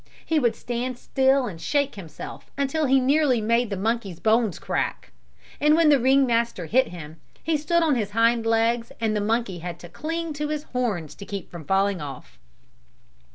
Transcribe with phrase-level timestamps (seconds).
[0.25, 5.11] He would stand still and shake himself until he nearly made the monkey's bones crack;
[5.59, 9.21] and when the ring master hit him, he stood on his hind legs and the
[9.21, 12.39] monkey had to cling to his horns to keep from falling off.